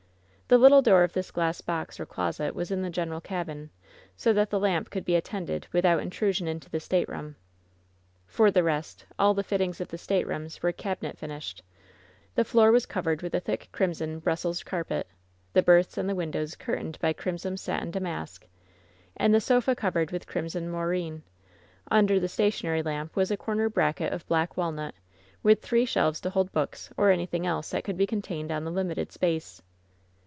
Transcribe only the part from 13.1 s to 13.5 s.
with a